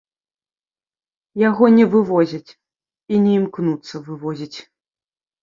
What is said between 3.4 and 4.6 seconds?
імкнуцца вывозіць.